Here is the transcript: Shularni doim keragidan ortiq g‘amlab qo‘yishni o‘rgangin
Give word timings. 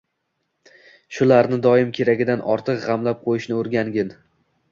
Shularni 1.17 1.59
doim 1.65 1.91
keragidan 1.99 2.43
ortiq 2.55 2.81
g‘amlab 2.87 3.23
qo‘yishni 3.27 3.59
o‘rgangin 3.61 4.13